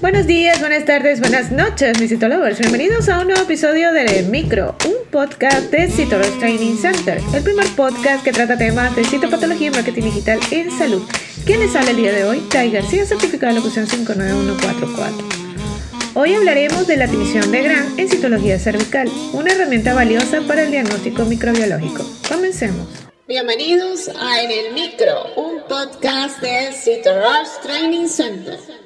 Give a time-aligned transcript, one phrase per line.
[0.00, 2.58] Buenos días, buenas tardes, buenas noches, mis citolovers.
[2.58, 7.66] Bienvenidos a un nuevo episodio de Micro, un podcast de Citolovers Training Center, el primer
[7.76, 11.02] podcast que trata temas de citopatología y marketing digital en salud.
[11.44, 12.40] ¿Quién les habla el día de hoy?
[12.50, 15.28] Tai García, certificado de locución 59144.
[16.14, 20.70] Hoy hablaremos de la admisión de Gran en citología cervical, una herramienta valiosa para el
[20.70, 22.02] diagnóstico microbiológico.
[22.28, 22.88] Comencemos.
[23.28, 28.85] Bienvenidos a En el Micro, un podcast de Citolovers Training Center.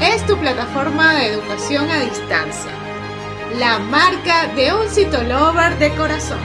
[0.00, 2.70] es tu plataforma de educación a distancia,
[3.58, 6.38] la marca de un citolover de corazón.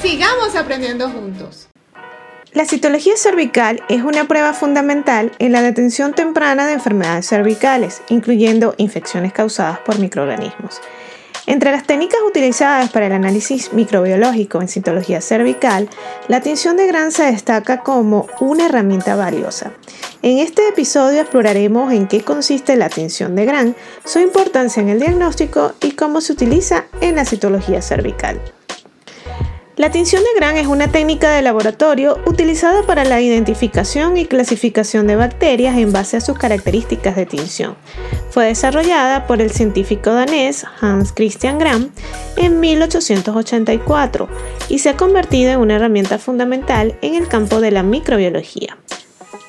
[0.00, 1.68] Sigamos aprendiendo juntos.
[2.52, 8.74] La citología cervical es una prueba fundamental en la detención temprana de enfermedades cervicales, incluyendo
[8.78, 10.80] infecciones causadas por microorganismos.
[11.46, 15.88] Entre las técnicas utilizadas para el análisis microbiológico en citología cervical,
[16.28, 19.72] la tinción de gran se destaca como una herramienta valiosa.
[20.22, 25.00] En este episodio exploraremos en qué consiste la tinción de gran, su importancia en el
[25.00, 28.38] diagnóstico y cómo se utiliza en la citología cervical.
[29.76, 35.06] La tinción de Gran es una técnica de laboratorio utilizada para la identificación y clasificación
[35.06, 37.76] de bacterias en base a sus características de tinción.
[38.28, 41.90] Fue desarrollada por el científico danés Hans Christian Gram
[42.36, 44.28] en 1884
[44.68, 48.76] y se ha convertido en una herramienta fundamental en el campo de la microbiología.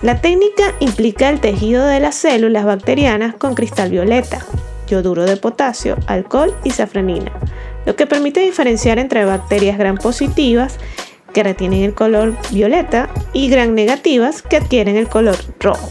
[0.02, 4.46] La técnica implica el tejido de las células bacterianas con cristal violeta,
[4.88, 7.32] yoduro de potasio, alcohol y safranina
[7.86, 10.78] lo que permite diferenciar entre bacterias gram positivas
[11.34, 15.90] que retienen el color violeta y gram negativas que adquieren el color rojo.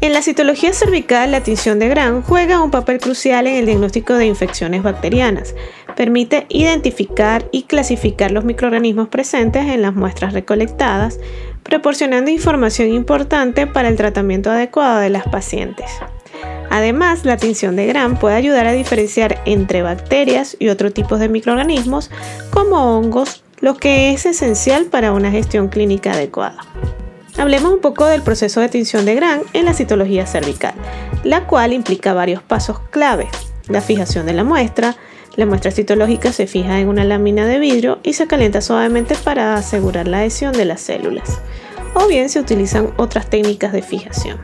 [0.00, 4.14] En la citología cervical, la tinción de Gram juega un papel crucial en el diagnóstico
[4.14, 5.56] de infecciones bacterianas.
[5.96, 11.18] Permite identificar y clasificar los microorganismos presentes en las muestras recolectadas,
[11.68, 15.90] proporcionando información importante para el tratamiento adecuado de las pacientes.
[16.70, 21.28] Además, la tinción de Gram puede ayudar a diferenciar entre bacterias y otros tipos de
[21.28, 22.10] microorganismos
[22.50, 26.58] como hongos, lo que es esencial para una gestión clínica adecuada.
[27.36, 30.74] Hablemos un poco del proceso de tinción de Gram en la citología cervical,
[31.22, 33.28] la cual implica varios pasos clave.
[33.68, 34.96] La fijación de la muestra,
[35.38, 39.54] la muestra citológica se fija en una lámina de vidrio y se calienta suavemente para
[39.54, 41.40] asegurar la adhesión de las células.
[41.94, 44.38] O bien se utilizan otras técnicas de fijación.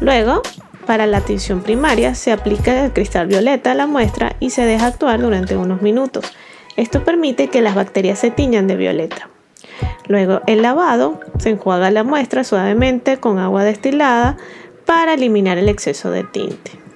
[0.00, 0.42] Luego,
[0.86, 4.86] para la tinción primaria se aplica el cristal violeta a la muestra y se deja
[4.86, 6.32] actuar durante unos minutos.
[6.76, 9.30] Esto permite que las bacterias se tiñan de violeta.
[10.06, 14.36] Luego el lavado, se enjuaga la muestra suavemente con agua destilada
[14.86, 16.89] para eliminar el exceso de tinte.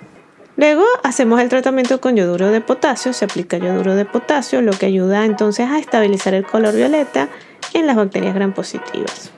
[0.57, 4.87] Luego hacemos el tratamiento con yoduro de potasio, se aplica yoduro de potasio, lo que
[4.87, 7.29] ayuda entonces a estabilizar el color violeta
[7.73, 9.33] en las bacterias gram positivas.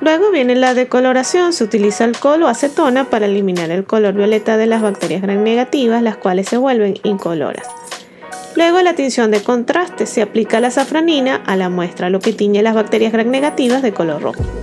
[0.00, 4.66] Luego viene la decoloración, se utiliza alcohol o acetona para eliminar el color violeta de
[4.66, 7.66] las bacterias gram negativas, las cuales se vuelven incoloras.
[8.54, 12.62] Luego la tinción de contraste, se aplica la safranina a la muestra, lo que tiñe
[12.62, 14.59] las bacterias gram negativas de color rojo.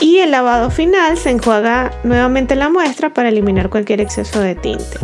[0.00, 4.98] Y el lavado final se enjuaga nuevamente la muestra para eliminar cualquier exceso de tinte.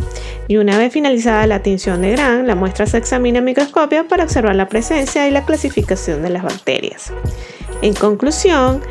[0.49, 4.25] Y una vez finalizada la tinción de gran, la muestra se examina en microscopio para
[4.25, 7.13] observar la presencia y la clasificación de las bacterias.
[7.83, 8.83] En conclusión,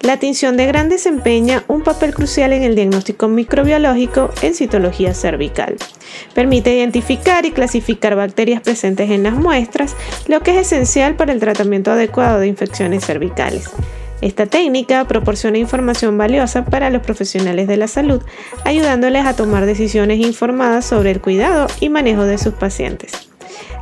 [0.00, 5.76] la tinción de gran desempeña un papel crucial en el diagnóstico microbiológico en citología cervical.
[6.34, 11.40] Permite identificar y clasificar bacterias presentes en las muestras, lo que es esencial para el
[11.40, 13.70] tratamiento adecuado de infecciones cervicales.
[14.24, 18.22] Esta técnica proporciona información valiosa para los profesionales de la salud,
[18.64, 23.28] ayudándoles a tomar decisiones informadas sobre el cuidado y manejo de sus pacientes.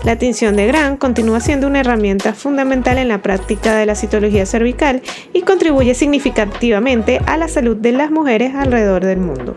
[0.03, 4.45] La tinción de Gran continúa siendo una herramienta fundamental en la práctica de la citología
[4.45, 5.03] cervical
[5.33, 9.57] y contribuye significativamente a la salud de las mujeres alrededor del mundo.